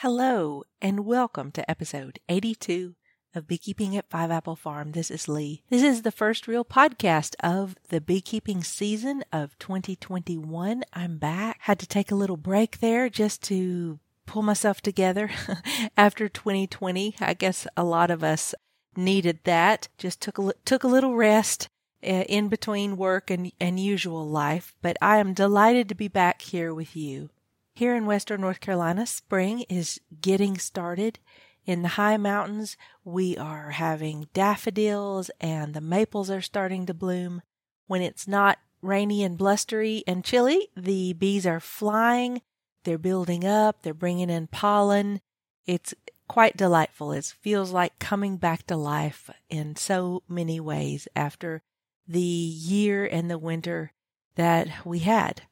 [0.00, 2.96] Hello, and welcome to episode 82
[3.34, 4.92] of Beekeeping at Five Apple Farm.
[4.92, 5.62] This is Lee.
[5.70, 10.84] This is the first real podcast of the beekeeping season of 2021.
[10.92, 11.56] I'm back.
[11.60, 15.30] Had to take a little break there just to pull myself together
[15.96, 17.14] after 2020.
[17.18, 18.54] I guess a lot of us
[18.98, 19.88] needed that.
[19.96, 21.70] Just took a, took a little rest
[22.06, 26.42] uh, in between work and, and usual life, but I am delighted to be back
[26.42, 27.30] here with you.
[27.76, 31.18] Here in western North Carolina, spring is getting started.
[31.66, 37.42] In the high mountains, we are having daffodils and the maples are starting to bloom.
[37.86, 42.40] When it's not rainy and blustery and chilly, the bees are flying,
[42.84, 45.20] they're building up, they're bringing in pollen.
[45.66, 45.92] It's
[46.28, 47.12] quite delightful.
[47.12, 51.62] It feels like coming back to life in so many ways after
[52.08, 53.92] the year and the winter
[54.36, 55.42] that we had.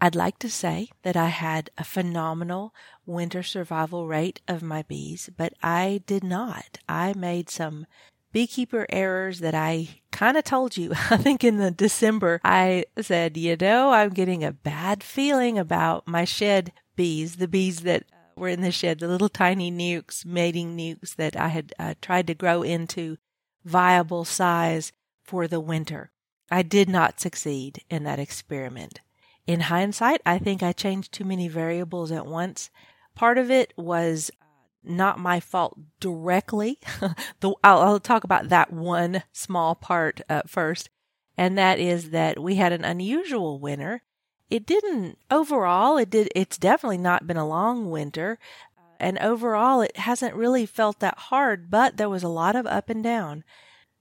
[0.00, 2.72] I'd like to say that I had a phenomenal
[3.04, 6.78] winter survival rate of my bees, but I did not.
[6.88, 7.86] I made some
[8.32, 10.92] beekeeper errors that I kind of told you.
[11.10, 16.06] I think in the December, I said, you know, I'm getting a bad feeling about
[16.06, 18.04] my shed bees, the bees that
[18.36, 22.28] were in the shed, the little tiny nukes, mating nukes that I had uh, tried
[22.28, 23.16] to grow into
[23.64, 24.92] viable size
[25.24, 26.12] for the winter.
[26.50, 29.00] I did not succeed in that experiment.
[29.48, 32.68] In hindsight, I think I changed too many variables at once.
[33.14, 34.44] Part of it was uh,
[34.84, 36.78] not my fault directly.
[37.40, 40.90] the, I'll, I'll, talk about that one small part uh, first,
[41.38, 44.02] and that is that we had an unusual winter.
[44.50, 45.96] It didn't overall.
[45.96, 46.28] It did.
[46.34, 48.38] It's definitely not been a long winter,
[48.76, 51.70] uh, and overall, it hasn't really felt that hard.
[51.70, 53.44] But there was a lot of up and down.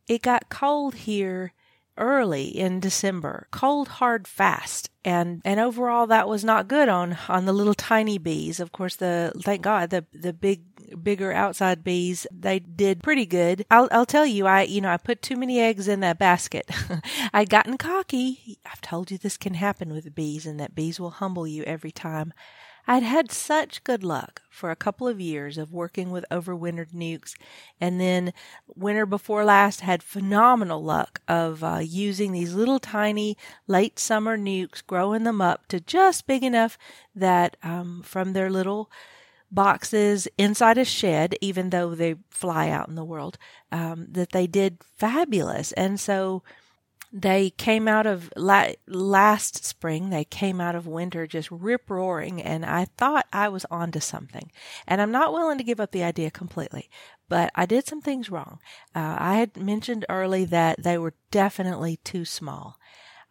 [0.09, 1.53] It got cold here
[1.97, 4.89] early in December, cold, hard, fast.
[5.03, 8.59] And, and overall that was not good on, on the little tiny bees.
[8.59, 13.65] Of course, the, thank God, the, the big, bigger outside bees, they did pretty good.
[13.71, 16.69] I'll, I'll tell you, I, you know, I put too many eggs in that basket.
[17.33, 18.59] I'd gotten cocky.
[18.65, 21.91] I've told you this can happen with bees and that bees will humble you every
[21.91, 22.33] time.
[22.87, 27.35] I'd had such good luck for a couple of years of working with overwintered nukes,
[27.81, 28.31] and then
[28.75, 33.37] winter before last had phenomenal luck of uh, using these little tiny
[33.67, 36.77] late summer nukes, growing them up to just big enough
[37.13, 38.89] that um, from their little
[39.51, 43.37] boxes inside a shed, even though they fly out in the world,
[43.71, 45.71] um, that they did fabulous.
[45.73, 46.43] And so
[47.11, 52.41] they came out of la- last spring, they came out of winter just rip roaring,
[52.41, 54.51] and I thought I was onto something.
[54.85, 56.89] And I'm not willing to give up the idea completely,
[57.29, 58.59] but I did some things wrong.
[58.95, 62.77] Uh, I had mentioned early that they were definitely too small.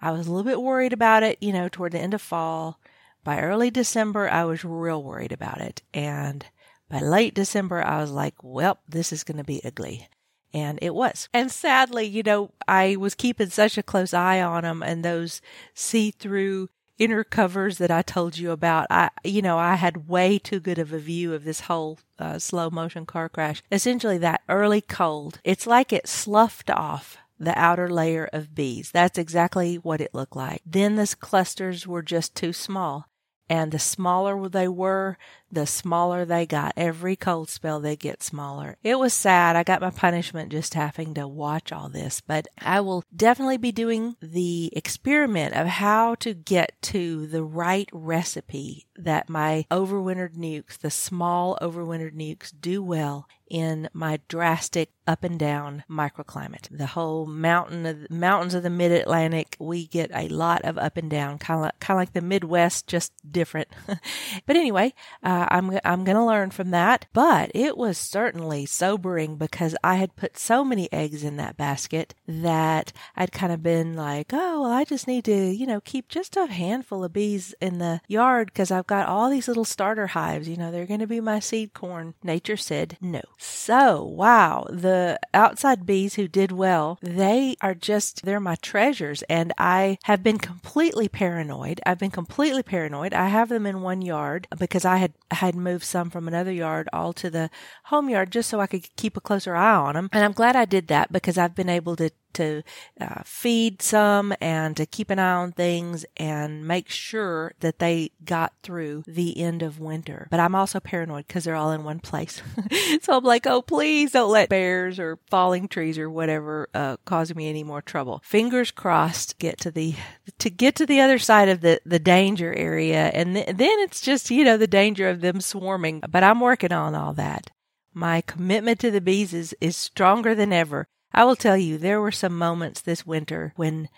[0.00, 2.80] I was a little bit worried about it, you know, toward the end of fall.
[3.24, 5.82] By early December, I was real worried about it.
[5.92, 6.46] And
[6.88, 10.08] by late December, I was like, well, this is going to be ugly.
[10.56, 11.28] And it was.
[11.34, 15.42] And sadly, you know, I was keeping such a close eye on them and those
[15.74, 18.86] see through inner covers that I told you about.
[18.88, 22.38] I, you know, I had way too good of a view of this whole uh,
[22.38, 23.62] slow motion car crash.
[23.70, 28.90] Essentially, that early cold, it's like it sloughed off the outer layer of bees.
[28.90, 30.62] That's exactly what it looked like.
[30.64, 33.08] Then the clusters were just too small.
[33.48, 35.18] And the smaller they were,
[35.50, 36.72] the smaller they got.
[36.76, 38.76] Every cold spell, they get smaller.
[38.82, 39.56] It was sad.
[39.56, 43.72] I got my punishment just having to watch all this, but I will definitely be
[43.72, 50.78] doing the experiment of how to get to the right recipe that my overwintered nukes,
[50.78, 56.68] the small overwintered nukes do well in my drastic up and down microclimate.
[56.70, 60.96] The whole mountain of mountains of the mid Atlantic, we get a lot of up
[60.96, 63.68] and down, kind of like, kind of like the Midwest, just different.
[64.46, 67.06] but anyway, uh, I'm I'm going to learn from that.
[67.12, 72.14] But it was certainly sobering because I had put so many eggs in that basket
[72.26, 76.08] that I'd kind of been like, oh, well, I just need to, you know, keep
[76.08, 80.08] just a handful of bees in the yard because I've got all these little starter
[80.08, 80.48] hives.
[80.48, 82.14] You know, they're going to be my seed corn.
[82.22, 83.22] Nature said no.
[83.38, 84.95] So, wow, the
[85.34, 89.22] outside bees who did well, they are just, they're my treasures.
[89.28, 91.80] And I have been completely paranoid.
[91.86, 93.14] I've been completely paranoid.
[93.14, 96.88] I have them in one yard because I had, had moved some from another yard
[96.92, 97.50] all to the
[97.84, 100.08] home yard just so I could keep a closer eye on them.
[100.12, 102.62] And I'm glad I did that because I've been able to to
[103.00, 108.10] uh, feed some and to keep an eye on things and make sure that they
[108.24, 110.28] got through the end of winter.
[110.30, 112.42] But I'm also paranoid because they're all in one place.
[113.02, 117.34] so I'm like, oh, please don't let bears or falling trees or whatever uh, cause
[117.34, 118.22] me any more trouble.
[118.24, 119.94] Fingers crossed, get to the
[120.38, 124.00] to get to the other side of the the danger area, and th- then it's
[124.00, 126.02] just you know the danger of them swarming.
[126.08, 127.50] But I'm working on all that.
[127.96, 130.86] My commitment to the bees is, is stronger than ever.
[131.16, 133.88] I will tell you, there were some moments this winter when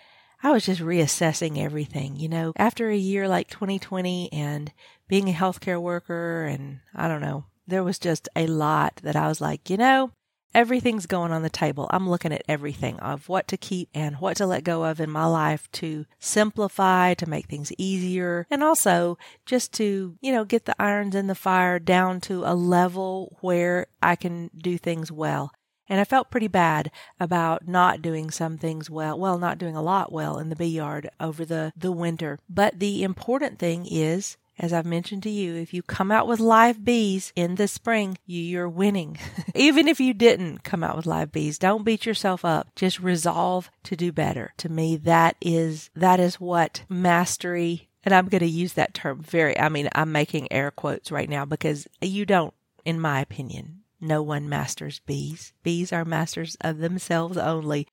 [0.41, 2.15] I was just reassessing everything.
[2.15, 4.71] You know, after a year like 2020 and
[5.09, 9.27] being a healthcare worker, and I don't know, there was just a lot that I
[9.27, 10.11] was like, you know,
[10.55, 11.89] everything's going on the table.
[11.91, 15.09] I'm looking at everything of what to keep and what to let go of in
[15.09, 20.63] my life to simplify, to make things easier, and also just to, you know, get
[20.63, 25.51] the irons in the fire down to a level where I can do things well.
[25.89, 29.81] And I felt pretty bad about not doing some things well, well, not doing a
[29.81, 32.37] lot well in the bee yard over the, the winter.
[32.47, 36.41] But the important thing is as I've mentioned to you, if you come out with
[36.41, 39.17] live bees in the spring, you you're winning.
[39.55, 42.67] Even if you didn't come out with live bees, don't beat yourself up.
[42.75, 44.53] Just resolve to do better.
[44.57, 49.21] To me, that is, that is what mastery, and I'm going to use that term
[49.21, 52.53] very, I mean, I'm making air quotes right now because you don't,
[52.83, 55.53] in my opinion, no one masters bees.
[55.63, 57.87] Bees are masters of themselves only.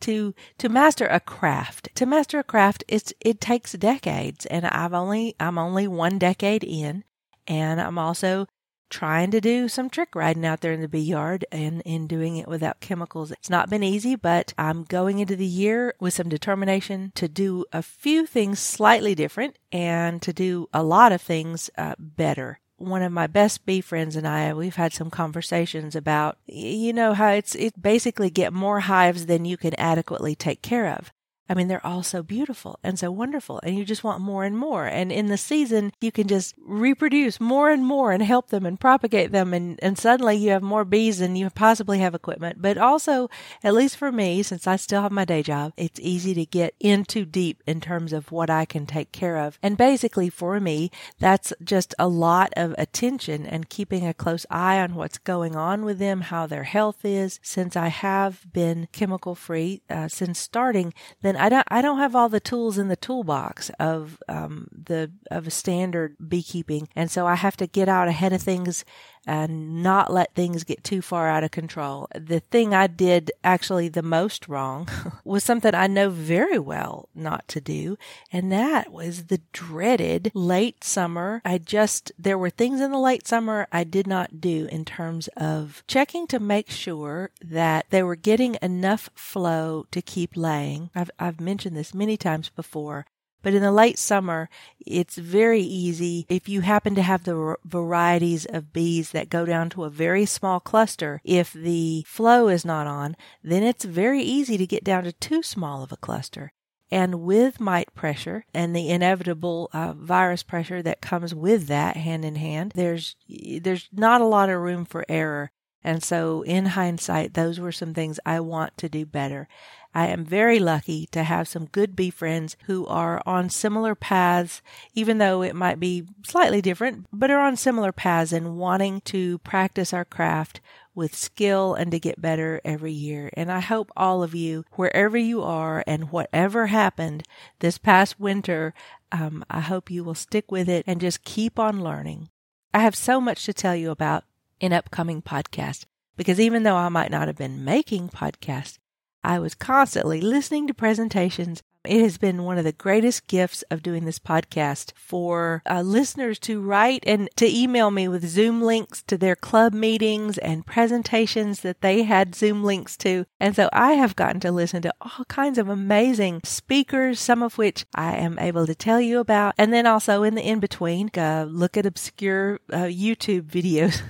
[0.00, 4.92] To to master a craft to master a craft it's it takes decades and i've
[4.92, 7.04] only i'm only one decade in
[7.46, 8.48] and i'm also
[8.90, 12.36] trying to do some trick riding out there in the bee yard and in doing
[12.36, 13.30] it without chemicals.
[13.30, 17.64] It's not been easy but i'm going into the year with some determination to do
[17.72, 23.02] a few things slightly different and to do a lot of things uh, better one
[23.02, 27.28] of my best bee friends and I, we've had some conversations about, you know, how
[27.30, 31.12] it's, it basically get more hives than you can adequately take care of.
[31.52, 34.56] I mean, they're all so beautiful and so wonderful, and you just want more and
[34.56, 34.86] more.
[34.86, 38.80] And in the season, you can just reproduce more and more and help them and
[38.80, 39.52] propagate them.
[39.52, 42.62] And, and suddenly you have more bees than you possibly have equipment.
[42.62, 43.28] But also,
[43.62, 46.74] at least for me, since I still have my day job, it's easy to get
[46.80, 49.58] into deep in terms of what I can take care of.
[49.62, 54.80] And basically, for me, that's just a lot of attention and keeping a close eye
[54.80, 57.40] on what's going on with them, how their health is.
[57.42, 62.14] Since I have been chemical free uh, since starting, then I don't I don't have
[62.14, 67.26] all the tools in the toolbox of um, the of a standard beekeeping, and so
[67.26, 68.84] I have to get out ahead of things
[69.26, 72.08] and not let things get too far out of control.
[72.14, 74.88] The thing I did actually the most wrong
[75.24, 77.96] was something I know very well not to do,
[78.32, 81.40] and that was the dreaded late summer.
[81.44, 85.28] I just, there were things in the late summer I did not do in terms
[85.36, 90.90] of checking to make sure that they were getting enough flow to keep laying.
[90.94, 93.06] I've, I've mentioned this many times before.
[93.42, 94.48] But in the late summer,
[94.78, 99.70] it's very easy if you happen to have the varieties of bees that go down
[99.70, 101.20] to a very small cluster.
[101.24, 105.42] If the flow is not on, then it's very easy to get down to too
[105.42, 106.52] small of a cluster.
[106.90, 112.22] And with mite pressure and the inevitable uh, virus pressure that comes with that hand
[112.22, 115.52] in hand, there's there's not a lot of room for error.
[115.82, 119.48] And so, in hindsight, those were some things I want to do better.
[119.94, 124.62] I am very lucky to have some good bee friends who are on similar paths,
[124.94, 129.38] even though it might be slightly different, but are on similar paths and wanting to
[129.38, 130.60] practice our craft
[130.94, 133.30] with skill and to get better every year.
[133.34, 137.24] And I hope all of you, wherever you are and whatever happened
[137.58, 138.74] this past winter,
[139.10, 142.30] um, I hope you will stick with it and just keep on learning.
[142.72, 144.24] I have so much to tell you about
[144.58, 145.84] in upcoming podcasts
[146.16, 148.78] because even though I might not have been making podcasts,
[149.24, 153.82] I was constantly listening to presentations it has been one of the greatest gifts of
[153.82, 159.02] doing this podcast for uh, listeners to write and to email me with Zoom links
[159.02, 163.24] to their club meetings and presentations that they had Zoom links to.
[163.40, 167.58] And so I have gotten to listen to all kinds of amazing speakers, some of
[167.58, 169.54] which I am able to tell you about.
[169.58, 174.00] And then also in the in between, uh, look at obscure uh, YouTube videos.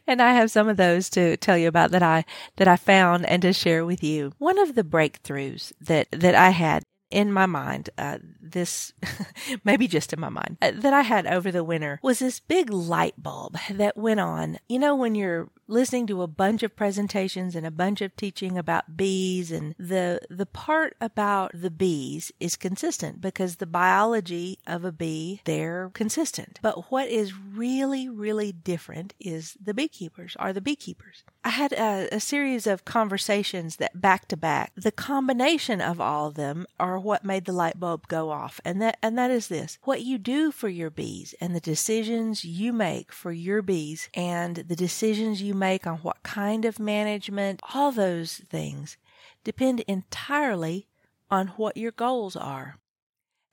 [0.06, 2.24] and I have some of those to tell you about that I,
[2.56, 4.32] that I found and to share with you.
[4.38, 8.92] One of the breakthroughs that, that I had in my mind, uh, this
[9.64, 12.70] maybe just in my mind uh, that I had over the winter was this big
[12.70, 14.58] light bulb that went on.
[14.68, 18.58] You know, when you're listening to a bunch of presentations and a bunch of teaching
[18.58, 24.84] about bees and the the part about the bees is consistent because the biology of
[24.84, 26.58] a bee they're consistent.
[26.62, 31.24] But what is really really different is the beekeepers are the beekeepers.
[31.44, 34.72] I had a, a series of conversations that back to back.
[34.76, 38.60] The combination of all of them are what made the light bulb go off.
[38.64, 39.78] And that and that is this.
[39.82, 44.56] What you do for your bees and the decisions you make for your bees and
[44.56, 48.96] the decisions you make on what kind of management, all those things
[49.44, 50.86] depend entirely
[51.30, 52.78] on what your goals are.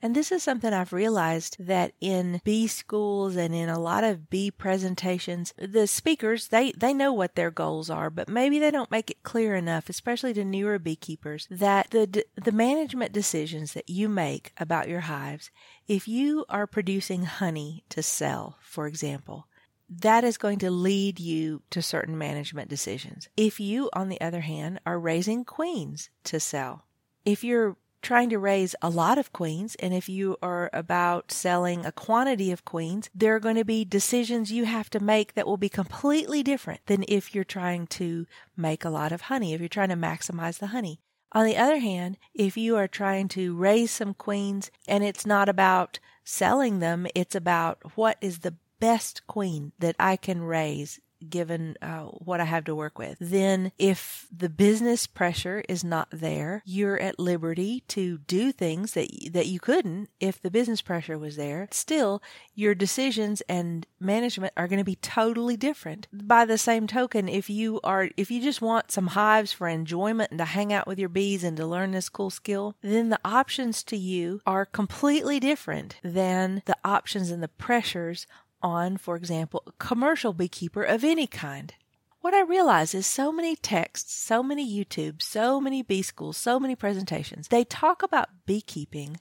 [0.02, 4.30] And this is something I've realized that in bee schools and in a lot of
[4.30, 8.92] bee presentations, the speakers, they, they know what their goals are, but maybe they don't
[8.92, 14.08] make it clear enough, especially to newer beekeepers, that the, the management decisions that you
[14.08, 15.52] make about your hives,
[15.86, 19.48] if you are producing honey to sell, for example,
[19.90, 23.28] that is going to lead you to certain management decisions.
[23.36, 26.86] If you, on the other hand, are raising queens to sell,
[27.26, 31.86] if you're trying to raise a lot of queens and if you are about selling
[31.86, 35.48] a quantity of queens, there are going to be decisions you have to make that
[35.48, 39.60] will be completely different than if you're trying to make a lot of honey, if
[39.60, 41.02] you're trying to maximize the honey.
[41.32, 45.48] On the other hand, if you are trying to raise some queens and it's not
[45.48, 51.76] about selling them, it's about what is the best queen that I can raise given
[51.82, 53.18] uh, what I have to work with.
[53.20, 59.10] Then, if the business pressure is not there, you're at liberty to do things that
[59.34, 61.68] that you couldn't if the business pressure was there.
[61.72, 62.22] Still,
[62.56, 66.08] your decisions and management are going to be totally different.
[66.14, 70.32] By the same token, if you are if you just want some hives for enjoyment
[70.32, 73.20] and to hang out with your bees and to learn this cool skill, then the
[73.26, 78.26] options to you are completely different than the options and the pressures
[78.62, 81.74] on, for example, a commercial beekeeper of any kind.
[82.22, 86.60] What I realize is so many texts, so many YouTube, so many bee schools, so
[86.60, 89.20] many presentations, they talk about beekeeping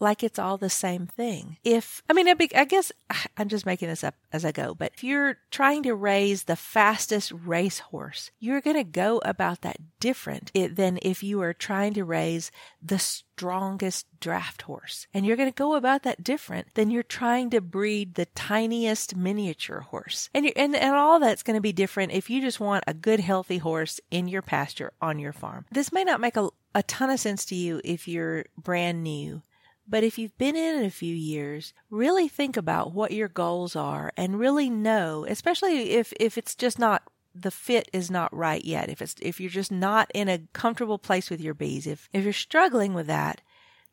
[0.00, 1.56] like it's all the same thing.
[1.64, 2.92] If, I mean, I guess
[3.36, 6.56] I'm just making this up as I go, but if you're trying to raise the
[6.56, 12.04] fastest racehorse, you're going to go about that different than if you are trying to
[12.04, 12.50] raise
[12.82, 15.06] the strongest draft horse.
[15.14, 19.16] And you're going to go about that different than you're trying to breed the tiniest
[19.16, 20.28] miniature horse.
[20.34, 23.20] And, and, and all that's going to be different if you just want a good,
[23.20, 25.66] healthy horse in your pasture on your farm.
[25.70, 29.42] This may not make a, a ton of sense to you if you're brand new
[29.88, 33.74] but if you've been in it a few years, really think about what your goals
[33.74, 37.02] are and really know, especially if, if it's just not
[37.34, 38.88] the fit is not right yet.
[38.88, 42.24] If it's if you're just not in a comfortable place with your bees, if if
[42.24, 43.40] you're struggling with that,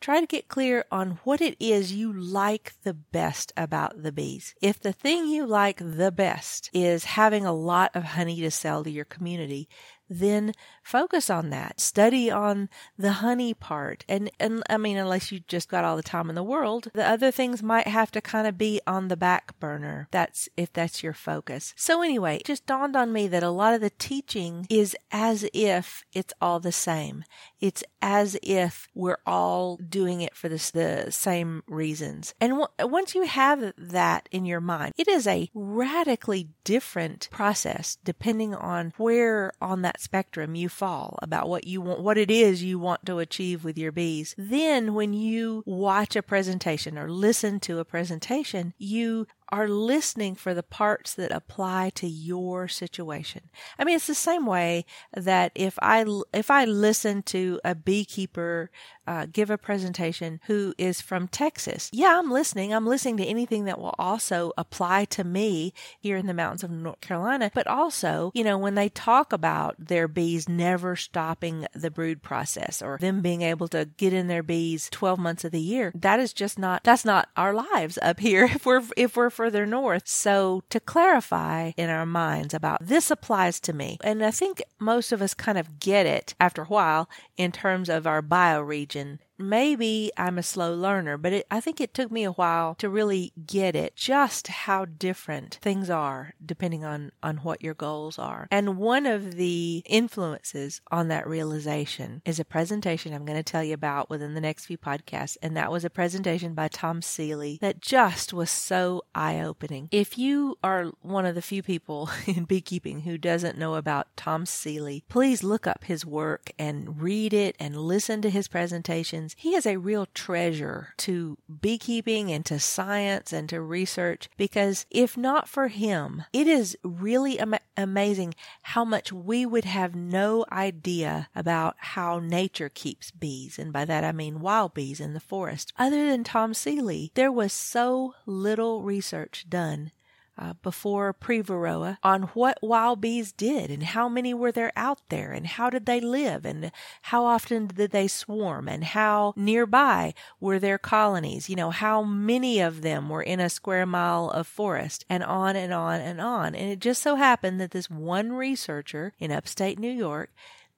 [0.01, 4.55] try to get clear on what it is you like the best about the bees.
[4.61, 8.83] If the thing you like the best is having a lot of honey to sell
[8.83, 9.69] to your community,
[10.09, 11.79] then focus on that.
[11.79, 14.05] Study on the honey part.
[14.07, 17.07] And, and I mean, unless you just got all the time in the world, the
[17.07, 20.07] other things might have to kind of be on the back burner.
[20.11, 21.73] That's if that's your focus.
[21.75, 25.47] So anyway, it just dawned on me that a lot of the teaching is as
[25.53, 27.23] if it's all the same.
[27.59, 32.33] It's as if we're all doing it for the, the same reasons.
[32.39, 37.97] And w- once you have that in your mind, it is a radically different process
[38.03, 42.63] depending on where on that spectrum you fall about what you want, what it is
[42.63, 44.35] you want to achieve with your bees.
[44.37, 50.53] Then when you watch a presentation or listen to a presentation, you are listening for
[50.53, 53.49] the parts that apply to your situation.
[53.77, 54.85] I mean, it's the same way
[55.15, 58.71] that if I, if I listen to a beekeeper
[59.07, 62.73] uh, give a presentation who is from Texas, yeah, I'm listening.
[62.73, 66.71] I'm listening to anything that will also apply to me here in the mountains of
[66.71, 67.51] North Carolina.
[67.53, 72.81] But also, you know, when they talk about their bees never stopping the brood process
[72.81, 76.19] or them being able to get in their bees 12 months of the year, that
[76.19, 80.07] is just not, that's not our lives up here if we're, if we're further north.
[80.07, 83.97] So to clarify in our minds about this applies to me.
[84.03, 87.89] And I think most of us kind of get it after a while in terms
[87.89, 92.23] of our bioregion maybe I'm a slow learner, but it, I think it took me
[92.23, 97.61] a while to really get it, just how different things are depending on, on what
[97.61, 98.47] your goals are.
[98.51, 103.63] And one of the influences on that realization is a presentation I'm going to tell
[103.63, 105.37] you about within the next few podcasts.
[105.41, 109.89] And that was a presentation by Tom Seeley that just was so eye opening.
[109.91, 114.45] If you are one of the few people in beekeeping who doesn't know about Tom
[114.45, 119.55] Seeley, please look up his work and read it and listen to his presentation He
[119.55, 125.47] is a real treasure to beekeeping and to science and to research because if not
[125.47, 131.75] for him, it is really am- amazing how much we would have no idea about
[131.77, 133.57] how nature keeps bees.
[133.57, 135.73] And by that I mean wild bees in the forest.
[135.77, 139.91] Other than Tom Seeley, there was so little research done
[140.37, 145.01] uh, before pre Varroa on what wild bees did and how many were there out
[145.09, 146.71] there and how did they live and
[147.03, 151.49] how often did they swarm and how nearby were their colonies.
[151.49, 155.55] You know, how many of them were in a square mile of forest and on
[155.55, 156.55] and on and on.
[156.55, 160.31] And it just so happened that this one researcher in upstate New York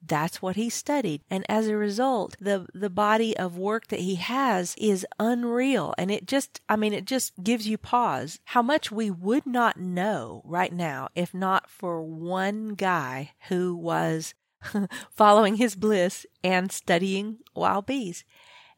[0.05, 1.21] that's what he studied.
[1.29, 5.93] And as a result, the, the body of work that he has is unreal.
[5.97, 9.79] And it just, I mean, it just gives you pause how much we would not
[9.79, 14.33] know right now if not for one guy who was
[15.11, 18.23] following his bliss and studying wild bees.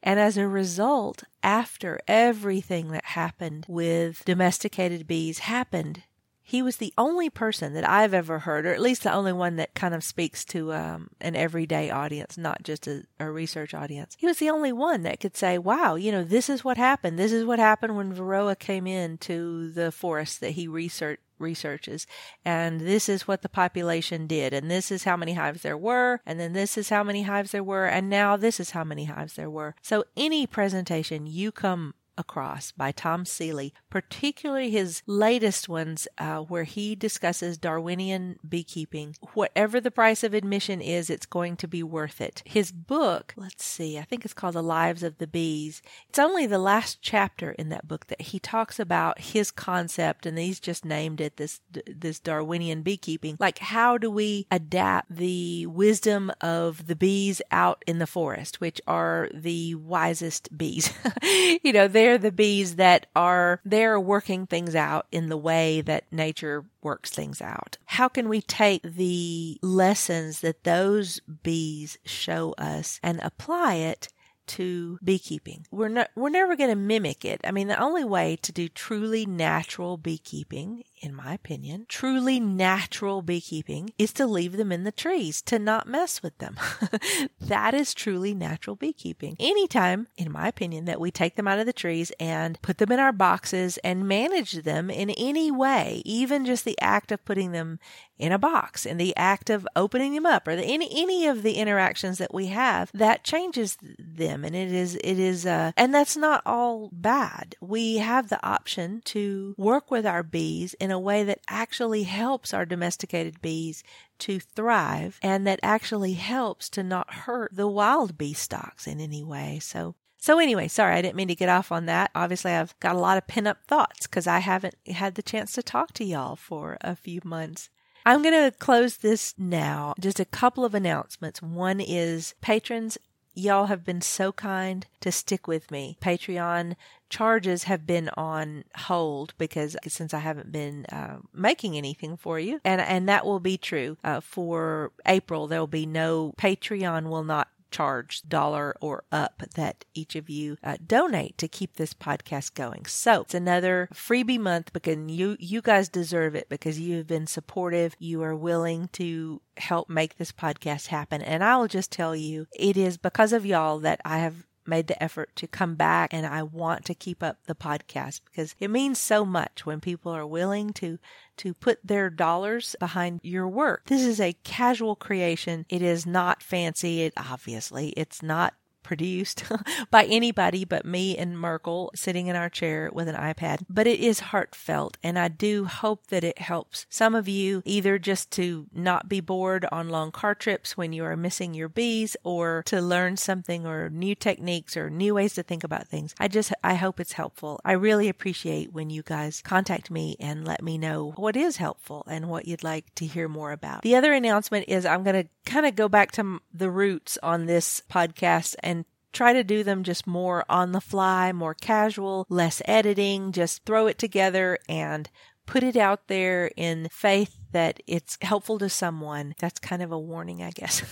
[0.01, 6.03] And as a result, after everything that happened with domesticated bees happened,
[6.49, 9.57] he was the only person that I've ever heard, or at least the only one
[9.57, 14.15] that kind of speaks to um, an everyday audience, not just a, a, research audience.
[14.17, 17.19] He was the only one that could say, wow, you know, this is what happened.
[17.19, 22.05] This is what happened when Varroa came into the forest that he researched researches
[22.43, 26.19] and this is what the population did and this is how many hives there were
[26.25, 29.05] and then this is how many hives there were and now this is how many
[29.05, 35.69] hives there were so any presentation you come across by Tom Seeley, particularly his latest
[35.69, 39.15] ones uh, where he discusses Darwinian beekeeping.
[39.33, 42.43] Whatever the price of admission is, it's going to be worth it.
[42.45, 45.81] His book, let's see, I think it's called The Lives of the Bees.
[46.09, 50.37] It's only the last chapter in that book that he talks about his concept, and
[50.37, 53.37] he's just named it this this Darwinian beekeeping.
[53.39, 58.81] Like, how do we adapt the wisdom of the bees out in the forest, which
[58.87, 60.91] are the wisest bees?
[61.63, 65.81] you know, they're they're the bees that are they're working things out in the way
[65.81, 67.77] that nature works things out.
[67.85, 74.07] How can we take the lessons that those bees show us and apply it
[74.47, 75.67] to beekeeping.
[75.69, 77.39] We're not we're never going to mimic it.
[77.43, 83.21] I mean, the only way to do truly natural beekeeping in my opinion, truly natural
[83.21, 86.57] beekeeping is to leave them in the trees, to not mess with them.
[87.39, 89.35] that is truly natural beekeeping.
[89.39, 92.91] Anytime, in my opinion, that we take them out of the trees and put them
[92.91, 97.51] in our boxes and manage them in any way, even just the act of putting
[97.51, 97.79] them
[98.19, 101.41] in a box and the act of opening them up or the, any any of
[101.41, 105.95] the interactions that we have that changes them and it is it is uh and
[105.95, 110.95] that's not all bad we have the option to work with our bees in in
[110.95, 113.83] a way that actually helps our domesticated bees
[114.17, 119.23] to thrive and that actually helps to not hurt the wild bee stocks in any
[119.23, 119.59] way.
[119.61, 122.11] So so anyway, sorry, I didn't mean to get off on that.
[122.13, 125.53] Obviously, I've got a lot of pin up thoughts because I haven't had the chance
[125.53, 127.69] to talk to y'all for a few months.
[128.05, 129.93] I'm going to close this now.
[129.99, 131.41] Just a couple of announcements.
[131.41, 132.97] One is patrons
[133.39, 135.97] Y'all have been so kind to stick with me.
[136.01, 136.75] Patreon
[137.09, 142.59] charges have been on hold because since I haven't been uh, making anything for you,
[142.65, 145.47] and and that will be true uh, for April.
[145.47, 150.57] There will be no Patreon will not charge dollar or up that each of you
[150.63, 152.85] uh, donate to keep this podcast going.
[152.85, 157.27] So it's another freebie month because you you guys deserve it because you have been
[157.27, 157.95] supportive.
[157.99, 161.21] You are willing to help make this podcast happen.
[161.21, 164.87] And I will just tell you, it is because of y'all that I have made
[164.87, 168.69] the effort to come back and I want to keep up the podcast because it
[168.69, 170.99] means so much when people are willing to
[171.37, 173.85] to put their dollars behind your work.
[173.85, 175.65] This is a casual creation.
[175.69, 177.01] It is not fancy.
[177.01, 178.53] It obviously it's not
[178.89, 179.43] produced
[179.91, 183.99] by anybody but me and Merkel sitting in our chair with an iPad, but it
[183.99, 184.97] is heartfelt.
[185.03, 189.19] And I do hope that it helps some of you either just to not be
[189.21, 193.67] bored on long car trips when you are missing your bees or to learn something
[193.67, 196.15] or new techniques or new ways to think about things.
[196.19, 197.61] I just, I hope it's helpful.
[197.63, 202.03] I really appreciate when you guys contact me and let me know what is helpful
[202.07, 203.83] and what you'd like to hear more about.
[203.83, 207.45] The other announcement is I'm going to kind of go back to the roots on
[207.45, 208.78] this podcast and
[209.13, 213.87] try to do them just more on the fly, more casual, less editing, just throw
[213.87, 215.09] it together and
[215.49, 219.97] put it out there in faith that it's helpful to someone, that's kind of a
[219.97, 220.83] warning, I guess,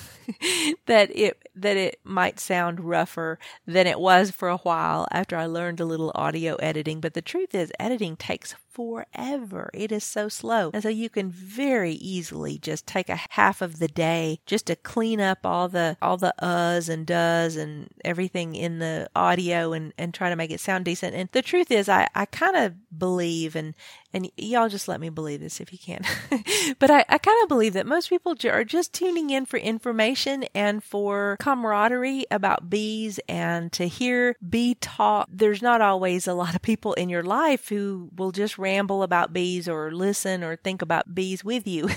[0.87, 5.45] that it that it might sound rougher than it was for a while after I
[5.45, 6.99] learned a little audio editing.
[7.01, 9.71] But the truth is, editing takes forever.
[9.73, 10.69] It is so slow.
[10.71, 14.75] And so you can very easily just take a half of the day just to
[14.75, 19.95] clean up all the all the uhs and does and everything in the audio and,
[19.97, 21.15] and try to make it sound decent.
[21.15, 23.73] And the truth is I, I kind of believe and
[24.13, 26.01] and y'all just let me believe this if you can.
[26.79, 30.45] but I, I kind of believe that most people are just tuning in for information
[30.55, 35.27] and for camaraderie about bees and to hear bee talk.
[35.31, 39.31] There's not always a lot of people in your life who will just ramble about
[39.31, 41.89] bees or listen or think about bees with you.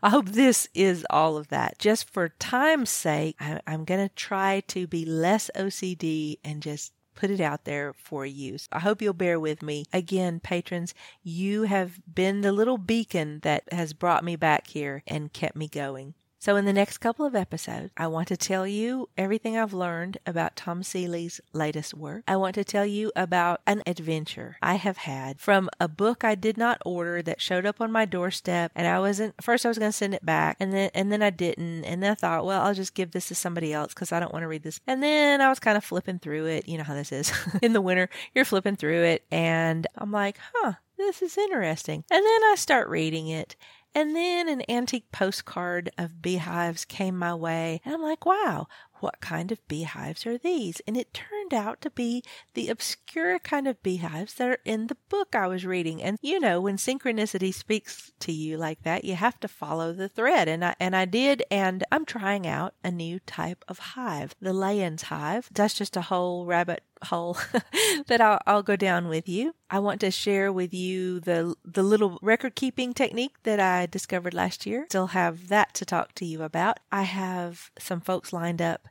[0.00, 1.80] I hope oh, this is all of that.
[1.80, 6.92] Just for time's sake, I, I'm going to try to be less OCD and just
[7.16, 8.56] put it out there for you.
[8.56, 9.84] So I hope you'll bear with me.
[9.92, 15.32] Again, patrons, you have been the little beacon that has brought me back here and
[15.32, 16.14] kept me going.
[16.42, 20.16] So, in the next couple of episodes, I want to tell you everything I've learned
[20.24, 22.24] about Tom Seeley's latest work.
[22.26, 26.34] I want to tell you about an adventure I have had from a book I
[26.34, 29.66] did not order that showed up on my doorstep, and I wasn't first.
[29.66, 32.12] I was going to send it back, and then and then I didn't, and then
[32.12, 34.48] I thought, well, I'll just give this to somebody else because I don't want to
[34.48, 34.80] read this.
[34.86, 36.66] And then I was kind of flipping through it.
[36.66, 37.30] You know how this is
[37.62, 38.08] in the winter.
[38.34, 42.04] You're flipping through it, and I'm like, huh, this is interesting.
[42.10, 43.56] And then I start reading it
[43.94, 48.68] and then an antique postcard of beehives came my way, and I'm like, wow,
[49.00, 50.80] what kind of beehives are these?
[50.86, 52.22] And it turned out to be
[52.54, 56.02] the obscure kind of beehives that are in the book I was reading.
[56.02, 60.08] And you know, when synchronicity speaks to you like that, you have to follow the
[60.08, 60.48] thread.
[60.48, 61.42] And I, and I did.
[61.50, 65.48] And I'm trying out a new type of hive, the Layens hive.
[65.52, 67.38] That's just a whole rabbit hole
[68.06, 69.54] that I'll, I'll go down with you.
[69.70, 74.34] I want to share with you the the little record keeping technique that I discovered
[74.34, 74.86] last year.
[74.88, 76.80] Still have that to talk to you about.
[76.90, 78.88] I have some folks lined up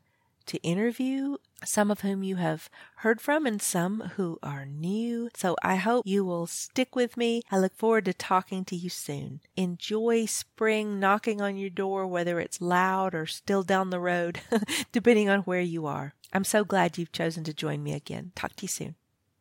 [0.47, 5.29] to interview, some of whom you have heard from and some who are new.
[5.35, 7.41] So I hope you will stick with me.
[7.51, 9.41] I look forward to talking to you soon.
[9.55, 14.41] Enjoy spring knocking on your door, whether it's loud or still down the road,
[14.91, 16.13] depending on where you are.
[16.31, 18.31] I'm so glad you've chosen to join me again.
[18.35, 18.95] Talk to you soon.